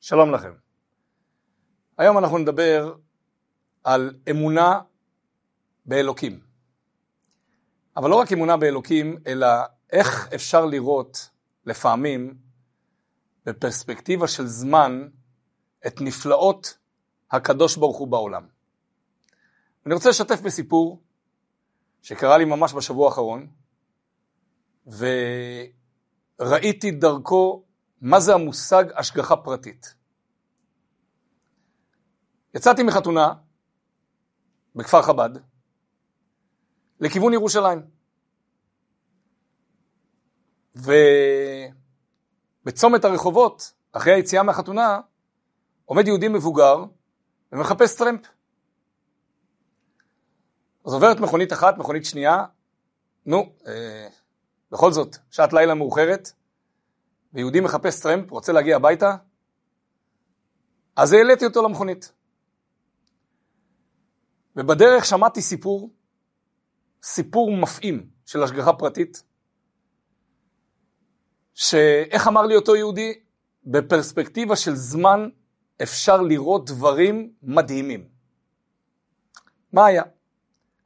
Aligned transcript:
שלום 0.00 0.34
לכם. 0.34 0.52
היום 1.98 2.18
אנחנו 2.18 2.38
נדבר 2.38 2.94
על 3.84 4.16
אמונה 4.30 4.80
באלוקים. 5.86 6.40
אבל 7.96 8.10
לא 8.10 8.14
רק 8.14 8.32
אמונה 8.32 8.56
באלוקים, 8.56 9.18
אלא 9.26 9.46
איך 9.92 10.28
אפשר 10.34 10.64
לראות 10.64 11.30
לפעמים 11.66 12.38
בפרספקטיבה 13.46 14.28
של 14.28 14.46
זמן 14.46 15.08
את 15.86 16.00
נפלאות 16.00 16.78
הקדוש 17.30 17.76
ברוך 17.76 17.96
הוא 17.98 18.08
בעולם. 18.08 18.48
אני 19.86 19.94
רוצה 19.94 20.08
לשתף 20.08 20.40
בסיפור 20.40 21.02
שקרה 22.02 22.38
לי 22.38 22.44
ממש 22.44 22.74
בשבוע 22.74 23.08
האחרון, 23.08 23.46
וראיתי 26.38 26.90
דרכו 26.90 27.67
מה 28.00 28.20
זה 28.20 28.34
המושג 28.34 28.84
השגחה 28.96 29.36
פרטית. 29.36 29.94
יצאתי 32.54 32.82
מחתונה 32.82 33.34
בכפר 34.74 35.02
חב"ד 35.02 35.30
לכיוון 37.00 37.32
ירושלים. 37.32 37.82
ובצומת 42.64 43.04
הרחובות, 43.04 43.72
אחרי 43.92 44.12
היציאה 44.12 44.42
מהחתונה, 44.42 45.00
עומד 45.84 46.06
יהודי 46.06 46.28
מבוגר 46.28 46.84
ומחפש 47.52 47.96
טרמפ. 47.96 48.26
אז 50.86 50.92
עוברת 50.92 51.20
מכונית 51.20 51.52
אחת, 51.52 51.78
מכונית 51.78 52.04
שנייה, 52.04 52.44
נו, 53.26 53.52
אה, 53.66 54.08
בכל 54.70 54.92
זאת, 54.92 55.16
שעת 55.30 55.52
לילה 55.52 55.74
מאוחרת, 55.74 56.32
ויהודי 57.32 57.60
מחפש 57.60 58.00
טרמפ, 58.00 58.30
רוצה 58.30 58.52
להגיע 58.52 58.76
הביתה, 58.76 59.16
אז 60.96 61.12
העליתי 61.12 61.44
אותו 61.44 61.62
למכונית. 61.62 62.12
ובדרך 64.56 65.04
שמעתי 65.04 65.42
סיפור, 65.42 65.90
סיפור 67.02 67.56
מפעים 67.56 68.10
של 68.26 68.42
השגחה 68.42 68.72
פרטית, 68.72 69.22
שאיך 71.54 72.28
אמר 72.28 72.42
לי 72.42 72.56
אותו 72.56 72.76
יהודי? 72.76 73.20
בפרספקטיבה 73.70 74.56
של 74.56 74.74
זמן 74.74 75.28
אפשר 75.82 76.22
לראות 76.22 76.70
דברים 76.70 77.32
מדהימים. 77.42 78.08
מה 79.72 79.86
היה? 79.86 80.02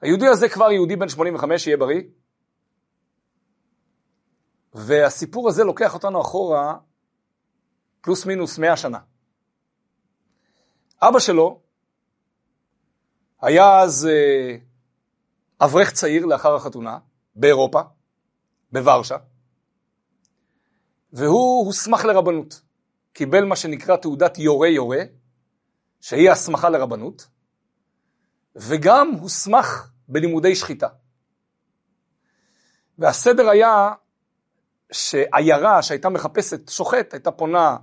היהודי 0.00 0.26
הזה 0.26 0.48
כבר 0.48 0.72
יהודי 0.72 0.96
בן 0.96 1.08
85, 1.08 1.66
יהיה 1.66 1.76
בריא, 1.76 2.02
והסיפור 4.74 5.48
הזה 5.48 5.64
לוקח 5.64 5.94
אותנו 5.94 6.20
אחורה 6.20 6.76
פלוס 8.00 8.26
מינוס 8.26 8.58
מאה 8.58 8.76
שנה. 8.76 8.98
אבא 11.02 11.18
שלו 11.18 11.60
היה 13.40 13.80
אז 13.80 14.06
אה, 14.06 14.56
אברך 15.60 15.92
צעיר 15.92 16.26
לאחר 16.26 16.54
החתונה 16.54 16.98
באירופה, 17.34 17.80
בוורשה, 18.72 19.16
והוא 21.12 21.66
הוסמך 21.66 22.04
לרבנות. 22.04 22.62
קיבל 23.12 23.44
מה 23.44 23.56
שנקרא 23.56 23.96
תעודת 23.96 24.38
יורה 24.38 24.68
יורה, 24.68 25.02
שהיא 26.00 26.30
הסמכה 26.30 26.70
לרבנות, 26.70 27.28
וגם 28.56 29.10
הוסמך 29.20 29.90
בלימודי 30.08 30.56
שחיטה. 30.56 30.88
והסדר 32.98 33.48
היה 33.48 33.92
שעיירה 34.92 35.82
שהייתה 35.82 36.08
מחפשת 36.08 36.68
שוחט, 36.68 37.14
הייתה 37.14 37.30
פונה 37.30 37.76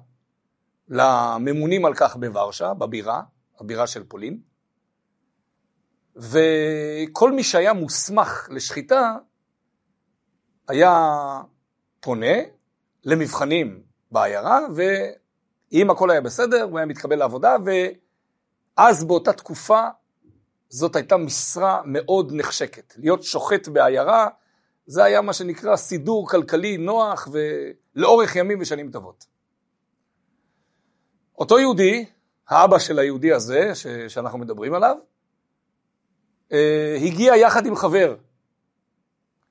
לממונים 0.88 1.86
על 1.86 1.94
כך 1.94 2.16
בוורשה, 2.16 2.74
בבירה, 2.74 3.22
הבירה 3.60 3.88
של 3.88 4.04
פולין, 4.04 4.40
וכל 6.16 7.32
מי 7.32 7.44
שהיה 7.44 7.74
מוסמך 7.74 8.48
לשחיטה 8.52 9.18
היה 10.68 11.12
פונה 12.00 12.36
למבחנים 13.04 13.84
בעיירה, 14.12 14.60
ואם 14.76 15.90
הכל 15.90 16.12
היה 16.12 16.22
בסדר, 16.22 16.62
הוא 16.62 16.78
היה 16.78 16.86
מתקבל 16.86 17.16
לעבודה, 17.16 17.56
ואז 18.78 19.04
באותה 19.04 19.34
תקופה 19.34 19.88
זאת 20.70 20.96
הייתה 20.96 21.18
משרה 21.18 21.82
מאוד 21.86 22.32
נחשקת. 22.36 22.94
להיות 22.98 23.24
שוחט 23.24 23.68
בעיירה 23.68 24.28
זה 24.90 25.04
היה 25.04 25.22
מה 25.22 25.34
שנקרא 25.34 25.76
סידור 25.76 26.30
כלכלי 26.30 26.78
נוח 26.78 27.28
ולאורך 27.32 28.36
ימים 28.36 28.58
ושנים 28.62 28.92
טובות. 28.92 29.26
אותו 31.38 31.60
יהודי, 31.60 32.06
האבא 32.48 32.80
של 32.80 33.00
היהודי 33.00 33.34
הזה 33.34 33.76
ש- 33.76 33.88
שאנחנו 33.88 34.40
מדברים 34.40 34.74
עליו, 34.74 34.98
אה, 36.52 36.98
הגיע 37.02 37.36
יחד 37.36 37.66
עם 37.66 37.76
חבר 37.76 38.16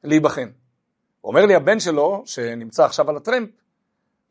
להיבחן. 0.05 0.51
הוא 1.21 1.31
אומר 1.31 1.47
לי 1.47 1.55
הבן 1.55 1.81
שלו, 1.81 2.23
שנמצא 2.27 2.85
עכשיו 2.85 3.11
על 3.11 3.17
הטרמפ, 3.17 3.51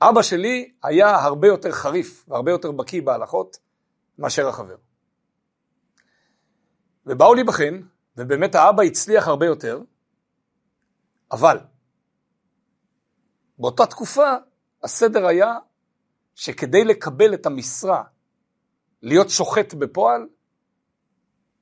אבא 0.01 0.21
שלי 0.21 0.71
היה 0.83 1.15
הרבה 1.15 1.47
יותר 1.47 1.71
חריף 1.71 2.25
והרבה 2.27 2.51
יותר 2.51 2.71
בקיא 2.71 3.01
בהלכות 3.01 3.57
מאשר 4.17 4.47
החבר. 4.47 4.75
ובאו 7.05 7.33
להיבחן, 7.33 7.81
ובאמת 8.17 8.55
האבא 8.55 8.83
הצליח 8.83 9.27
הרבה 9.27 9.45
יותר, 9.45 9.81
אבל 11.31 11.57
באותה 13.59 13.85
תקופה 13.85 14.33
הסדר 14.83 15.27
היה 15.27 15.57
שכדי 16.35 16.83
לקבל 16.83 17.33
את 17.33 17.45
המשרה 17.45 18.03
להיות 19.01 19.29
שוחט 19.29 19.73
בפועל, 19.73 20.27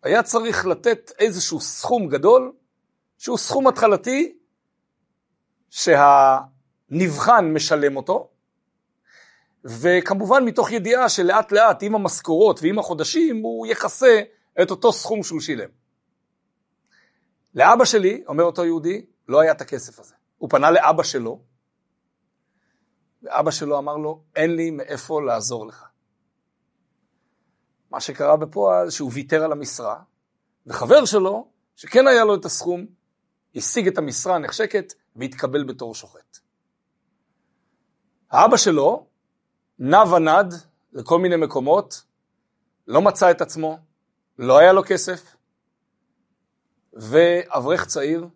היה 0.03 0.23
צריך 0.23 0.65
לתת 0.65 1.11
איזשהו 1.19 1.59
סכום 1.61 2.07
גדול, 2.07 2.53
שהוא 3.17 3.37
סכום 3.37 3.67
התחלתי, 3.67 4.37
שהנבחן 5.69 7.53
משלם 7.53 7.97
אותו, 7.97 8.29
וכמובן 9.63 10.45
מתוך 10.45 10.71
ידיעה 10.71 11.09
שלאט 11.09 11.51
לאט 11.51 11.83
עם 11.83 11.95
המשכורות 11.95 12.59
ועם 12.61 12.79
החודשים 12.79 13.41
הוא 13.41 13.67
יכסה 13.67 14.21
את 14.61 14.71
אותו 14.71 14.93
סכום 14.93 15.23
שהוא 15.23 15.41
שילם. 15.41 15.69
לאבא 17.55 17.85
שלי, 17.85 18.23
אומר 18.27 18.43
אותו 18.43 18.65
יהודי, 18.65 19.05
לא 19.27 19.41
היה 19.41 19.51
את 19.51 19.61
הכסף 19.61 19.99
הזה. 19.99 20.15
הוא 20.37 20.49
פנה 20.49 20.71
לאבא 20.71 21.03
שלו, 21.03 21.41
ואבא 23.23 23.51
שלו 23.51 23.77
אמר 23.77 23.97
לו, 23.97 24.23
אין 24.35 24.55
לי 24.55 24.71
מאיפה 24.71 25.21
לעזור 25.21 25.67
לך. 25.67 25.85
מה 27.91 27.99
שקרה 27.99 28.37
בפועל, 28.37 28.89
שהוא 28.89 29.11
ויתר 29.13 29.43
על 29.43 29.51
המשרה, 29.51 30.01
וחבר 30.67 31.05
שלו, 31.05 31.47
שכן 31.75 32.07
היה 32.07 32.23
לו 32.23 32.35
את 32.35 32.45
הסכום, 32.45 32.85
השיג 33.55 33.87
את 33.87 33.97
המשרה 33.97 34.35
הנחשקת 34.35 34.93
והתקבל 35.15 35.63
בתור 35.63 35.95
שוחט. 35.95 36.37
האבא 38.31 38.57
שלו 38.57 39.07
נע 39.79 40.03
ונד 40.03 40.53
לכל 40.93 41.19
מיני 41.19 41.35
מקומות, 41.35 42.03
לא 42.87 43.01
מצא 43.01 43.31
את 43.31 43.41
עצמו, 43.41 43.77
לא 44.39 44.57
היה 44.57 44.73
לו 44.73 44.81
כסף, 44.87 45.35
ואברך 46.93 47.85
צעיר 47.85 48.27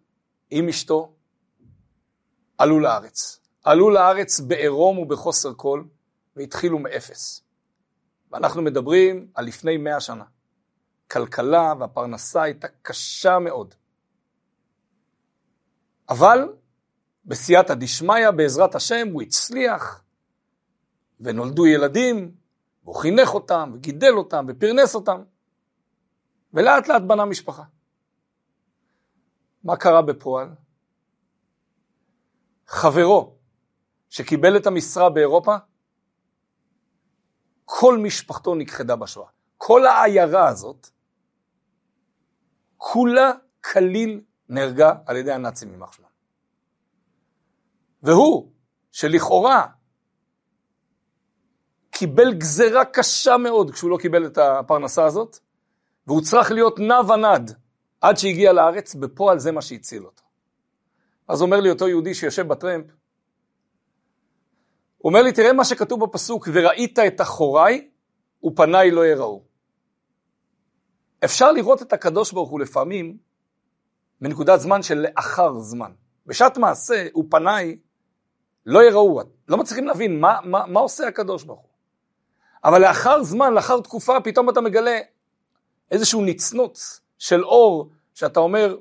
עם 0.51 0.69
אשתו 0.69 1.13
עלו 2.57 2.79
לארץ. 2.79 3.39
עלו 3.63 3.89
לארץ 3.89 4.39
בעירום 4.39 4.97
ובחוסר 4.97 5.53
כל, 5.57 5.83
והתחילו 6.35 6.79
מאפס. 6.79 7.43
ואנחנו 8.31 8.61
מדברים 8.61 9.27
על 9.35 9.45
לפני 9.45 9.77
מאה 9.77 9.99
שנה. 9.99 10.25
כלכלה 11.11 11.73
והפרנסה 11.79 12.41
הייתה 12.41 12.67
קשה 12.81 13.39
מאוד. 13.39 13.75
אבל 16.09 16.53
בסייעתא 17.25 17.73
דשמיא, 17.73 18.31
בעזרת 18.31 18.75
השם, 18.75 19.07
הוא 19.13 19.21
הצליח, 19.21 20.03
ונולדו 21.19 21.67
ילדים, 21.67 22.31
והוא 22.83 22.95
חינך 22.95 23.33
אותם, 23.33 23.71
וגידל 23.73 24.13
אותם, 24.13 24.45
ופרנס 24.47 24.95
אותם, 24.95 25.23
ולאט 26.53 26.87
לאט 26.87 27.01
בנה 27.01 27.25
משפחה. 27.25 27.63
מה 29.63 29.77
קרה 29.77 30.01
בפועל? 30.01 30.49
חברו 32.67 33.35
שקיבל 34.09 34.57
את 34.57 34.67
המשרה 34.67 35.09
באירופה, 35.09 35.55
כל 37.65 37.97
משפחתו 37.97 38.55
נכחדה 38.55 38.95
בשואה. 38.95 39.29
כל 39.57 39.85
העיירה 39.85 40.47
הזאת, 40.47 40.89
כולה 42.77 43.31
כליל 43.63 44.21
נהרגה 44.49 44.93
על 45.05 45.17
ידי 45.17 45.31
הנאצים 45.31 45.71
יימח 45.71 45.91
שמם. 45.91 46.05
והוא, 48.03 48.51
שלכאורה 48.91 49.67
קיבל 51.91 52.33
גזרה 52.33 52.85
קשה 52.85 53.37
מאוד 53.37 53.71
כשהוא 53.71 53.91
לא 53.91 53.97
קיבל 53.97 54.25
את 54.25 54.37
הפרנסה 54.37 55.05
הזאת, 55.05 55.39
והוא 56.07 56.21
צריך 56.21 56.51
להיות 56.51 56.79
נע 56.79 56.99
ונד 57.11 57.57
עד 58.01 58.17
שהגיע 58.17 58.53
לארץ, 58.53 58.95
בפועל 58.95 59.39
זה 59.39 59.51
מה 59.51 59.61
שהציל 59.61 60.05
אותו. 60.05 60.23
אז 61.27 61.41
אומר 61.41 61.59
לי 61.59 61.69
אותו 61.69 61.87
יהודי 61.87 62.13
שיושב 62.13 62.47
בטרמפ, 62.47 62.85
הוא 64.97 65.09
אומר 65.09 65.21
לי, 65.21 65.31
תראה 65.31 65.53
מה 65.53 65.65
שכתוב 65.65 66.03
בפסוק, 66.03 66.47
וראית 66.53 66.99
את 66.99 67.21
אחוריי 67.21 67.89
ופניי 68.43 68.91
לא 68.91 69.05
יראו. 69.05 69.43
אפשר 71.25 71.51
לראות 71.51 71.81
את 71.81 71.93
הקדוש 71.93 72.31
ברוך 72.31 72.49
הוא 72.49 72.59
לפעמים 72.59 73.17
מנקודת 74.21 74.59
זמן 74.59 74.83
של 74.83 75.05
לאחר 75.07 75.59
זמן. 75.59 75.91
בשעת 76.25 76.57
מעשה 76.57 77.07
ופניי 77.17 77.77
לא 78.65 78.83
יראו. 78.83 79.21
לא 79.47 79.57
מצליחים 79.57 79.87
להבין 79.87 80.19
מה, 80.19 80.39
מה, 80.43 80.65
מה 80.67 80.79
עושה 80.79 81.07
הקדוש 81.07 81.43
ברוך 81.43 81.59
הוא. 81.59 81.69
אבל 82.63 82.81
לאחר 82.81 83.23
זמן, 83.23 83.53
לאחר 83.53 83.81
תקופה, 83.81 84.21
פתאום 84.23 84.49
אתה 84.49 84.61
מגלה 84.61 84.99
איזשהו 85.91 86.21
נצנוץ 86.21 87.01
של 87.19 87.43
אור, 87.43 87.91
שאתה 88.13 88.39
אומר, 88.39 88.77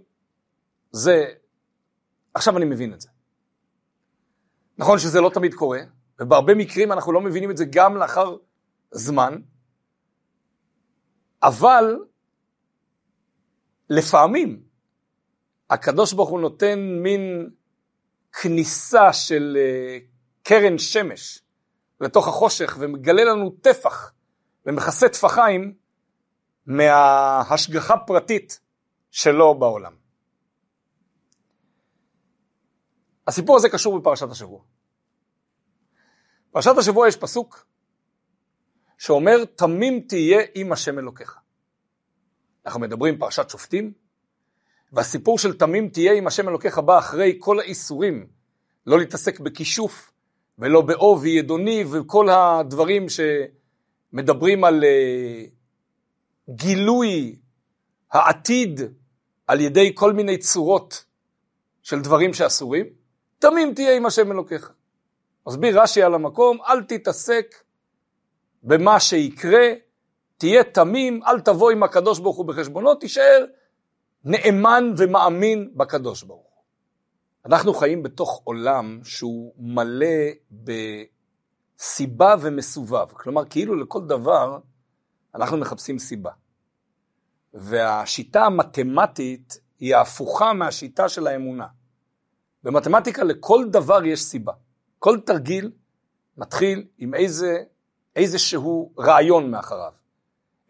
זה, 0.90 1.25
עכשיו 2.35 2.56
אני 2.56 2.64
מבין 2.64 2.94
את 2.94 3.00
זה. 3.00 3.08
נכון 4.79 4.99
שזה 4.99 5.20
לא 5.20 5.31
תמיד 5.35 5.55
קורה, 5.55 5.81
ובהרבה 6.20 6.55
מקרים 6.55 6.93
אנחנו 6.93 7.12
לא 7.12 7.20
מבינים 7.20 7.50
את 7.50 7.56
זה 7.56 7.64
גם 7.70 7.96
לאחר 7.96 8.37
זמן, 8.90 9.40
אבל 11.43 11.96
לפעמים 13.90 14.62
הקדוש 15.70 16.12
ברוך 16.12 16.29
הוא 16.29 16.40
נותן 16.40 16.79
מין 17.02 17.50
כניסה 18.32 19.12
של 19.12 19.56
אה, 19.61 19.99
קרן 20.43 20.79
שמש 20.79 21.43
לתוך 22.00 22.29
החושך 22.29 22.76
ומגלה 22.81 23.25
לנו 23.25 23.50
טפח 23.50 24.12
ומכסה 24.67 25.08
טפחיים 25.08 25.75
מההשגחה 26.69 27.97
פרטית 27.97 28.61
שלו 29.11 29.59
בעולם. 29.59 29.93
הסיפור 33.26 33.56
הזה 33.56 33.69
קשור 33.69 33.99
בפרשת 33.99 34.31
השבוע. 34.31 34.61
בפרשת 36.50 36.70
השבוע 36.79 37.09
יש 37.09 37.17
פסוק 37.17 37.67
שאומר 38.99 39.44
תמים 39.44 40.00
תהיה 40.00 40.43
עם 40.55 40.73
השם 40.73 40.99
אלוקיך. 40.99 41.38
אנחנו 42.67 42.81
מדברים 42.81 43.19
פרשת 43.19 43.50
שופטים, 43.50 43.93
והסיפור 44.93 45.38
של 45.38 45.59
תמים 45.59 45.88
תהיה 45.88 46.12
עם 46.12 46.26
השם 46.26 46.49
אלוקיך 46.49 46.79
בא 46.79 46.99
אחרי 46.99 47.37
כל 47.38 47.61
האיסורים, 47.61 48.26
לא 48.87 48.99
להתעסק 48.99 49.41
בכישוף 49.41 50.12
ולא 50.59 50.81
בעובי 50.81 51.31
ידוני 51.31 51.85
וכל 51.91 52.29
הדברים 52.29 53.06
שמדברים 53.09 54.64
על 54.64 54.85
uh, 54.85 55.57
גילוי 56.50 57.39
העתיד 58.12 58.81
על 59.47 59.61
ידי 59.61 59.93
כל 59.95 60.12
מיני 60.12 60.39
צורות 60.39 61.05
של 61.83 62.00
דברים 62.00 62.35
שאסורים, 62.35 62.87
תמים 63.39 63.75
תהיה 63.75 63.97
עם 63.97 64.06
השם 64.06 64.33
אלוקיך. 64.33 64.73
מסביר 65.47 65.83
רש"י 65.83 66.03
על 66.03 66.15
המקום, 66.15 66.59
אל 66.69 66.83
תתעסק 66.83 67.55
במה 68.62 69.00
שיקרה, 69.00 69.67
תהיה 70.37 70.65
תמים, 70.65 71.21
אל 71.27 71.41
תבוא 71.41 71.71
עם 71.71 71.83
הקדוש 71.83 72.19
ברוך 72.19 72.37
הוא 72.37 72.47
בחשבונו, 72.47 72.95
תישאר 72.95 73.45
נאמן 74.25 74.95
ומאמין 74.97 75.71
בקדוש 75.75 76.23
ברוך 76.23 76.47
הוא. 76.55 76.62
אנחנו 77.47 77.75
חיים 77.75 78.03
בתוך 78.03 78.41
עולם 78.45 79.00
שהוא 79.05 79.55
מלא 79.59 80.06
בסיבה 81.79 82.35
ומסובב, 82.41 83.06
כלומר 83.12 83.45
כאילו 83.45 83.75
לכל 83.75 84.00
דבר 84.06 84.59
אנחנו 85.34 85.56
מחפשים 85.56 85.98
סיבה. 85.98 86.30
והשיטה 87.54 88.44
המתמטית 88.44 89.60
היא 89.80 89.96
ההפוכה 89.96 90.52
מהשיטה 90.52 91.08
של 91.08 91.26
האמונה. 91.26 91.66
במתמטיקה 92.64 93.25
לכל 93.25 93.64
דבר 93.70 94.04
יש 94.04 94.22
סיבה. 94.22 94.52
כל 94.98 95.20
תרגיל 95.20 95.70
מתחיל 96.36 96.86
עם 96.98 97.14
איזה, 97.14 97.62
איזשהו 98.16 98.92
רעיון 98.98 99.50
מאחריו. 99.50 99.92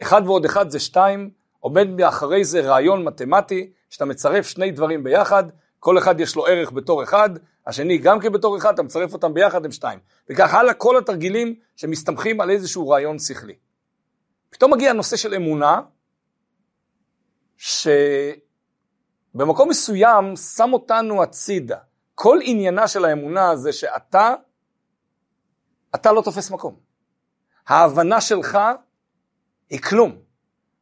אחד 0.03 0.23
ועוד 0.25 0.45
אחד 0.45 0.71
זה 0.71 0.81
שתיים, 0.81 1.31
עומד 1.61 1.89
מאחורי 1.89 2.45
זה 2.45 2.61
רעיון 2.61 3.05
מתמטי, 3.05 3.73
שאתה 3.91 4.05
מצרף 4.05 4.47
שני 4.47 4.71
דברים 4.71 5.05
ביחד, 5.05 5.45
כל 5.81 5.99
אחד 5.99 6.21
יש 6.21 6.37
לו 6.37 6.47
ערך 6.47 6.73
בתור 6.73 7.03
אחד, 7.03 7.31
השני 7.67 7.99
גם 7.99 8.21
כן 8.21 8.33
בתור 8.33 8.57
אחד, 8.57 8.75
אתה 8.75 8.83
מצרף 8.83 9.13
אותם 9.13 9.35
ביחד 9.35 9.65
הם 9.65 9.73
שתיים. 9.73 9.99
וכך 10.31 10.55
הלאה 10.55 10.75
כל 10.75 10.99
התרגילים 10.99 11.55
שמסתמכים 11.77 12.41
על 12.41 12.51
איזשהו 12.51 12.89
רעיון 12.89 13.19
שכלי. 13.19 13.55
פתאום 14.51 14.73
מגיע 14.73 14.91
הנושא 14.91 15.17
של 15.17 15.35
אמונה, 15.35 15.81
שבמקום 17.57 19.69
מסוים 19.69 20.37
שם 20.37 20.73
אותנו 20.73 21.23
הצידה. 21.23 21.79
כל 22.15 22.39
עניינה 22.43 22.89
של 22.89 23.05
האמונה 23.05 23.57
זה 23.57 23.73
שאתה, 23.73 24.35
אתה 25.95 26.13
לא 26.13 26.23
תופס 26.23 26.51
מקום. 26.51 26.77
ההבנה 27.67 28.21
שלך 28.21 28.59
היא 29.71 29.81
כלום. 29.81 30.19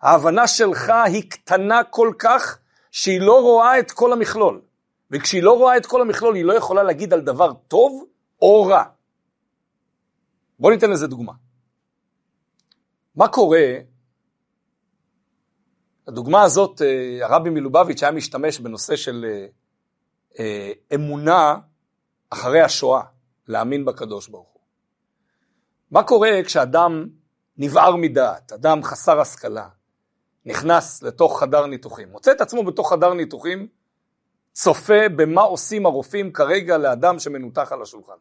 ההבנה 0.03 0.47
שלך 0.47 0.93
היא 1.07 1.31
קטנה 1.31 1.85
כל 1.85 2.13
כך 2.19 2.59
שהיא 2.91 3.21
לא 3.21 3.43
רואה 3.43 3.79
את 3.79 3.91
כל 3.91 4.13
המכלול. 4.13 4.63
וכשהיא 5.11 5.43
לא 5.43 5.59
רואה 5.59 5.77
את 5.77 5.87
כל 5.87 6.01
המכלול 6.01 6.35
היא 6.35 6.45
לא 6.45 6.53
יכולה 6.53 6.83
להגיד 6.83 7.13
על 7.13 7.21
דבר 7.21 7.53
טוב 7.53 8.05
או 8.43 8.67
רע. 8.67 8.85
בואו 10.59 10.73
ניתן 10.73 10.91
לזה 10.91 11.07
דוגמה. 11.07 11.33
מה 13.17 13.29
קורה, 13.29 13.67
הדוגמה 16.09 16.43
הזאת, 16.43 16.83
אה, 16.83 17.27
הרבי 17.27 17.51
מלובביץ' 17.51 18.03
היה 18.03 18.13
משתמש 18.13 18.59
בנושא 18.59 18.97
של 18.97 19.27
אה, 19.29 19.47
אה, 20.39 20.73
אמונה 20.95 21.57
אחרי 22.31 22.61
השואה, 22.61 23.03
להאמין 23.49 23.85
בקדוש 23.85 24.29
ברוך 24.29 24.49
הוא. 24.53 24.63
מה 25.91 26.03
קורה 26.03 26.31
כשאדם 26.45 27.07
נבער 27.59 27.97
מדעת, 27.97 28.53
אדם 28.53 28.83
חסר 28.83 29.21
השכלה, 29.21 29.69
נכנס 30.45 31.03
לתוך 31.03 31.41
חדר 31.41 31.67
ניתוחים, 31.67 32.09
מוצא 32.11 32.33
את 32.33 32.41
עצמו 32.41 32.65
בתוך 32.65 32.93
חדר 32.93 33.15
ניתוחים, 33.15 33.69
צופה 34.53 35.09
במה 35.17 35.43
עושים 35.43 35.87
הרופאים 35.87 36.33
כרגע 36.33 36.79
לאדם 36.79 37.19
שמנותח 37.19 37.73
על 37.73 37.83
השולחן. 37.83 38.17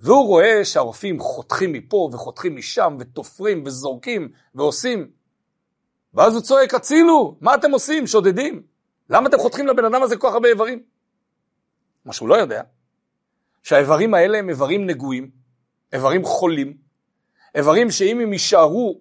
והוא 0.00 0.26
רואה 0.26 0.64
שהרופאים 0.64 1.20
חותכים 1.20 1.72
מפה 1.72 2.10
וחותכים 2.12 2.56
משם 2.56 2.96
ותופרים 3.00 3.62
וזורקים 3.66 4.32
ועושים. 4.54 5.10
ואז 6.14 6.34
הוא 6.34 6.42
צועק, 6.42 6.74
הצילו, 6.74 7.36
מה 7.40 7.54
אתם 7.54 7.70
עושים? 7.70 8.06
שודדים. 8.06 8.62
למה 9.10 9.28
אתם 9.28 9.38
חותכים 9.38 9.66
לבן 9.66 9.84
אדם 9.84 10.02
הזה 10.02 10.16
כל 10.16 10.28
כך 10.28 10.34
הרבה 10.34 10.48
איברים? 10.48 10.82
מה 12.04 12.12
שהוא 12.12 12.28
לא 12.28 12.34
יודע, 12.34 12.62
שהאיברים 13.62 14.14
האלה 14.14 14.38
הם 14.38 14.48
איברים 14.48 14.86
נגועים, 14.86 15.30
איברים 15.92 16.24
חולים, 16.24 16.76
איברים 17.54 17.90
שאם 17.90 18.20
הם 18.20 18.32
יישארו 18.32 19.00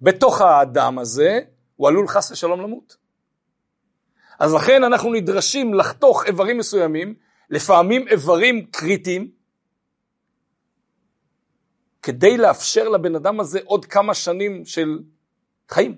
בתוך 0.00 0.40
האדם 0.40 0.98
הזה, 0.98 1.40
הוא 1.76 1.88
עלול 1.88 2.08
חס 2.08 2.30
ושלום 2.30 2.60
למות. 2.60 2.96
אז 4.38 4.54
לכן 4.54 4.84
אנחנו 4.84 5.12
נדרשים 5.12 5.74
לחתוך 5.74 6.24
איברים 6.26 6.58
מסוימים, 6.58 7.14
לפעמים 7.50 8.08
איברים 8.08 8.66
קריטיים, 8.66 9.41
כדי 12.02 12.36
לאפשר 12.36 12.88
לבן 12.88 13.14
אדם 13.14 13.40
הזה 13.40 13.60
עוד 13.64 13.84
כמה 13.84 14.14
שנים 14.14 14.64
של 14.64 14.98
חיים. 15.68 15.96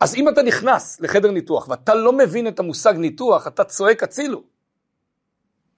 אז 0.00 0.14
אם 0.14 0.28
אתה 0.28 0.42
נכנס 0.42 1.00
לחדר 1.00 1.30
ניתוח 1.30 1.68
ואתה 1.68 1.94
לא 1.94 2.12
מבין 2.12 2.48
את 2.48 2.58
המושג 2.58 2.94
ניתוח, 2.96 3.46
אתה 3.46 3.64
צועק 3.64 4.02
הצילו. 4.02 4.44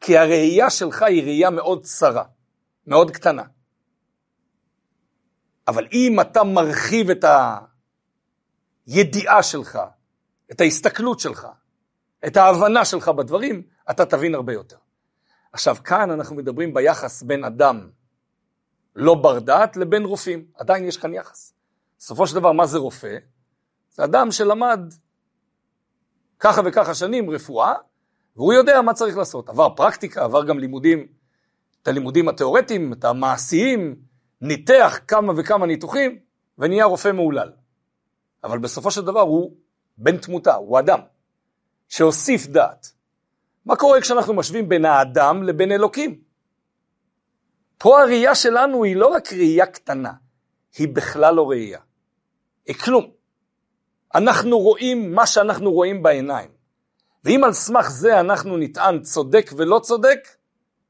כי 0.01 0.19
הראייה 0.19 0.71
שלך 0.71 1.03
היא 1.03 1.23
ראייה 1.23 1.51
מאוד 1.51 1.83
צרה, 1.83 2.25
מאוד 2.87 3.11
קטנה. 3.11 3.43
אבל 5.69 5.87
אם 5.93 6.21
אתה 6.21 6.45
מרחיב 6.45 7.11
את 7.11 7.25
הידיעה 8.87 9.43
שלך, 9.43 9.79
את 10.53 10.61
ההסתכלות 10.61 11.21
שלך, 11.21 11.47
את 12.27 12.37
ההבנה 12.37 12.85
שלך 12.85 13.09
בדברים, 13.09 13.63
אתה 13.91 14.07
תבין 14.07 14.35
הרבה 14.35 14.53
יותר. 14.53 14.84
עכשיו, 15.55 15.77
כאן 15.85 16.11
אנחנו 16.11 16.37
מדברים 16.37 16.75
ביחס 16.75 17.23
בין 17.23 17.45
אדם 17.45 17.89
לא 18.97 19.15
בר 19.15 19.39
דעת 19.39 19.77
לבין 19.77 20.05
רופאים. 20.05 20.45
עדיין 20.55 20.85
יש 20.85 20.97
כאן 20.97 21.15
יחס. 21.15 21.55
בסופו 21.99 22.27
של 22.27 22.35
דבר, 22.35 22.53
מה 22.53 22.67
זה 22.67 22.79
רופא? 22.79 23.17
זה 23.91 24.05
אדם 24.05 24.31
שלמד 24.31 24.81
ככה 26.39 26.61
וככה 26.65 26.95
שנים 26.95 27.31
רפואה, 27.31 27.75
והוא 28.37 28.53
יודע 28.53 28.83
מה 28.83 28.95
צריך 28.95 29.17
לעשות. 29.17 29.49
עבר 29.49 29.75
פרקטיקה, 29.77 30.25
עבר 30.25 30.45
גם 30.45 30.59
לימודים, 30.59 31.07
את 31.83 31.89
הלימודים 31.89 32.29
התיאורטיים, 32.29 32.93
את 32.93 33.05
המעשיים, 33.05 33.97
ניתח 34.41 34.99
כמה 35.09 35.33
וכמה 35.37 35.67
ניתוחים, 35.67 36.19
ונהיה 36.59 36.85
רופא 36.85 37.13
מהולל. 37.13 37.53
אבל 38.45 38.59
בסופו 38.59 38.91
של 38.91 39.05
דבר 39.05 39.21
הוא 39.21 39.57
בן 39.99 40.17
תמותה, 40.17 40.55
הוא 40.55 40.79
אדם, 40.79 41.01
שהוסיף 41.89 42.47
דעת. 42.47 42.94
מה 43.67 43.77
קורה 43.77 44.01
כשאנחנו 44.01 44.35
משווים 44.35 44.69
בין 44.69 44.85
האדם 44.85 45.43
לבין 45.43 45.73
אלוקים? 45.73 46.21
פה 47.79 48.01
הראייה 48.03 48.35
שלנו 48.35 48.85
היא 48.85 48.97
לא 48.97 49.07
רק 49.07 49.33
ראייה 49.33 49.67
קטנה, 49.67 50.13
היא 50.79 50.89
בכלל 50.89 51.35
לא 51.35 51.51
ראייה. 51.51 51.81
היא 52.67 52.77
כלום. 52.77 53.11
אנחנו 54.15 54.59
רואים 54.59 55.15
מה 55.15 55.27
שאנחנו 55.27 55.73
רואים 55.73 56.03
בעיניים. 56.03 56.51
ואם 57.25 57.45
על 57.45 57.53
סמך 57.53 57.89
זה 57.89 58.21
אנחנו 58.21 58.57
נטען 58.57 59.03
צודק 59.03 59.51
ולא 59.57 59.79
צודק, 59.79 60.29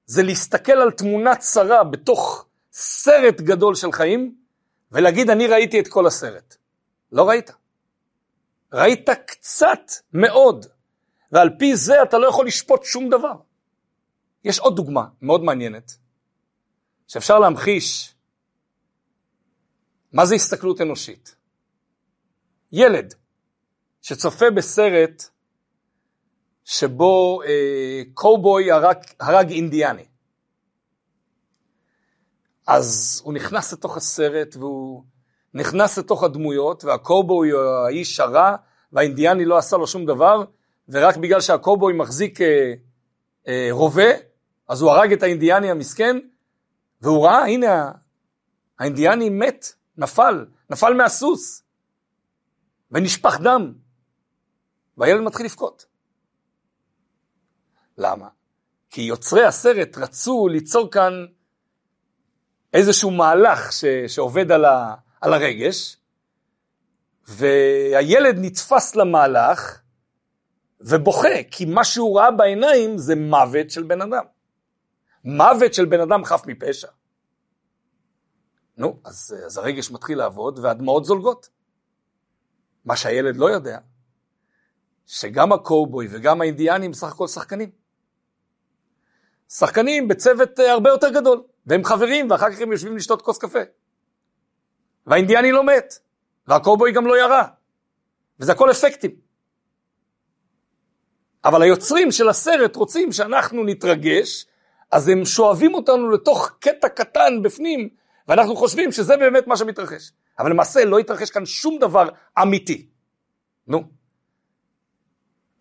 זה 0.07 0.23
להסתכל 0.23 0.73
על 0.73 0.91
תמונה 0.91 1.37
צרה 1.37 1.85
בתוך 1.85 2.47
סרט 2.73 3.41
גדול 3.41 3.75
של 3.75 3.93
חיים, 3.93 4.35
ולהגיד 4.93 5.31
אני 5.31 5.47
ראיתי 5.47 5.81
את 5.81 5.89
כל 5.89 6.07
הסרט. 6.07 6.57
לא 7.13 7.29
ראית. 7.29 7.51
ראית 8.73 9.11
קצת 9.27 9.93
מאוד, 10.13 10.67
ועל 11.35 11.51
פי 11.59 11.77
זה 11.77 12.03
אתה 12.03 12.19
לא 12.19 12.27
יכול 12.29 12.47
לשפוט 12.47 12.85
שום 12.85 13.09
דבר. 13.11 13.35
יש 14.45 14.59
עוד 14.59 14.77
דוגמה 14.77 15.05
מאוד 15.23 15.43
מעניינת, 15.43 15.97
שאפשר 17.09 17.39
להמחיש 17.39 18.15
מה 20.13 20.27
זה 20.27 20.35
הסתכלות 20.35 20.81
אנושית. 20.81 21.37
ילד 22.73 23.15
שצופה 24.03 24.51
בסרט 24.51 25.23
שבו 26.65 27.43
אה, 27.43 28.03
קובוי 28.15 28.73
הרג, 28.73 28.97
הרג 29.21 29.51
אינדיאני. 29.51 30.05
אז 32.67 33.21
הוא 33.25 33.35
נכנס 33.35 33.73
לתוך 33.73 33.97
הסרט 33.97 34.57
והוא 34.57 35.05
נכנס 35.55 35.99
לתוך 35.99 36.23
הדמויות 36.23 36.85
והקובוי 36.85 37.51
הוא 37.51 37.61
האיש 37.61 38.21
הרע 38.21 38.57
והאינדיאני 38.93 39.45
לא 39.45 39.59
עשה 39.59 39.77
לו 39.77 39.87
שום 39.87 40.07
דבר 40.07 40.45
ורק 40.89 41.17
בגלל 41.17 41.41
שהקובוי 41.41 41.93
מחזיק 41.93 42.41
אה, 42.41 42.75
אה, 43.49 43.69
רובה 43.71 44.11
אז 44.69 44.83
הוא 44.83 44.91
הרג 44.91 45.13
את 45.13 45.23
האינדיאני 45.23 45.71
המסכן 45.71 46.17
והוא 47.01 47.27
ראה 47.27 47.47
הנה 47.47 47.93
האינדיאני 48.79 49.31
מת, 49.31 49.67
נפל, 49.97 50.47
נפל 50.71 50.95
מהסוס 50.95 51.63
ונשפך 52.91 53.39
דם 53.45 53.73
והילד 54.97 55.21
מתחיל 55.21 55.47
לבכות. 55.47 55.87
למה? 57.99 58.29
כי 58.91 59.03
יוצרי 59.03 59.45
הסרט 59.45 59.99
רצו 59.99 60.49
ליצור 60.49 60.91
כאן 60.91 61.27
איזשהו 62.73 63.11
מהלך 63.11 63.73
ש, 63.73 63.85
שעובד 64.07 64.53
על, 64.53 64.65
ה, 64.65 64.95
על 65.21 65.35
הרגש, 65.35 65.97
והילד 67.29 68.37
נתפס 68.39 68.97
למהלך 68.97 69.81
ובוכה, 70.81 71.43
כי 71.51 71.65
מה 71.65 71.85
שהוא 71.85 72.19
ראה 72.19 72.31
בעיניים 72.31 72.99
זה 72.99 73.15
מוות 73.15 73.71
של 73.71 73.83
בן 73.83 74.01
אדם. 74.01 74.25
מוות 75.25 75.75
של 75.75 75.85
בן 75.85 76.01
אדם 76.01 76.25
חף 76.25 76.43
מפשע. 76.47 76.89
נו, 78.77 79.01
אז, 79.05 79.37
אז 79.47 79.59
הרגש 79.59 79.91
מתחיל 79.91 80.19
לעבוד 80.19 80.59
והדמעות 80.59 81.05
זולגות. 81.05 81.49
מה 82.85 82.97
שהילד 82.97 83.37
לא 83.37 83.51
יודע, 83.51 83.79
שגם 85.07 85.53
הקובוי 85.53 86.09
וגם 86.11 86.41
האינדיאנים 86.41 86.93
סך 86.93 87.13
הכל 87.13 87.27
שחקנים. 87.27 87.71
שחקנים 89.49 90.09
בצוות 90.09 90.61
אה, 90.61 90.73
הרבה 90.73 90.91
יותר 90.91 91.09
גדול, 91.11 91.43
והם 91.67 91.85
חברים, 91.85 92.31
ואחר 92.31 92.51
כך 92.53 92.61
הם 92.61 92.73
יושבים 92.73 92.97
לשתות 92.97 93.23
כוס 93.23 93.39
קפה. 93.39 93.59
והאינדיאני 95.07 95.53
לא 95.53 95.65
מת, 95.65 95.95
והקובוי 96.47 96.93
גם 96.93 97.07
לא 97.07 97.19
ירה, 97.19 97.49
וזה 98.41 98.53
הכל 98.53 98.71
אפקטים. 98.71 99.11
אבל 101.45 101.63
היוצרים 101.63 102.13
של 102.13 102.29
הסרט 102.29 102.77
רוצים 102.77 103.13
שאנחנו 103.13 103.65
נתרגש, 103.65 104.47
אז 104.91 105.09
הם 105.09 105.25
שואבים 105.25 105.75
אותנו 105.75 106.11
לתוך 106.11 106.53
קטע 106.59 106.89
קטן 106.89 107.43
בפנים, 107.43 107.89
ואנחנו 108.29 108.57
חושבים 108.57 108.93
שזה 108.93 109.17
באמת 109.17 109.47
מה 109.47 109.57
שמתרחש. 109.57 110.13
אבל 110.39 110.51
למעשה 110.51 110.85
לא 110.85 111.01
יתרחש 111.01 111.31
כאן 111.31 111.47
שום 111.47 111.79
דבר 111.79 112.09
אמיתי. 112.43 112.89
נו. 113.67 113.83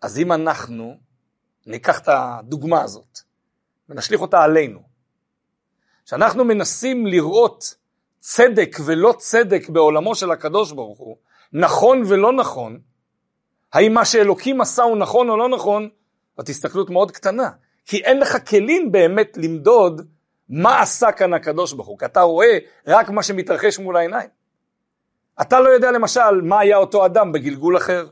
אז 0.02 0.18
אם 0.18 0.32
אנחנו 0.32 0.96
ניקח 1.66 1.98
את 1.98 2.08
הדוגמה 2.08 2.82
הזאת, 2.82 3.18
ונשליך 3.88 4.20
אותה 4.20 4.42
עלינו. 4.42 4.80
כשאנחנו 6.04 6.44
מנסים 6.44 7.06
לראות 7.06 7.74
צדק 8.20 8.76
ולא 8.84 9.14
צדק 9.18 9.68
בעולמו 9.68 10.14
של 10.14 10.30
הקדוש 10.30 10.72
ברוך 10.72 10.98
הוא, 10.98 11.16
נכון 11.52 12.02
ולא 12.06 12.32
נכון, 12.32 12.80
האם 13.74 13.94
מה 13.94 14.04
שאלוקים 14.04 14.60
עשה 14.60 14.82
הוא 14.82 14.96
נכון 14.96 15.30
או 15.30 15.36
לא 15.36 15.48
נכון, 15.48 15.88
זאת 16.36 16.48
הסתכלות 16.48 16.90
מאוד 16.90 17.10
קטנה. 17.10 17.50
כי 17.86 17.96
אין 18.04 18.20
לך 18.20 18.48
כלים 18.48 18.92
באמת 18.92 19.36
למדוד 19.36 20.02
מה 20.48 20.80
עשה 20.80 21.12
כאן 21.12 21.34
הקדוש 21.34 21.72
ברוך 21.72 21.88
הוא, 21.88 21.98
כי 21.98 22.04
אתה 22.04 22.20
רואה 22.20 22.58
רק 22.86 23.10
מה 23.10 23.22
שמתרחש 23.22 23.78
מול 23.78 23.96
העיניים. 23.96 24.28
אתה 25.40 25.60
לא 25.60 25.68
יודע 25.68 25.90
למשל 25.90 26.40
מה 26.42 26.60
היה 26.60 26.76
אותו 26.76 27.06
אדם 27.06 27.32
בגלגול 27.32 27.76
אחר. 27.76 28.06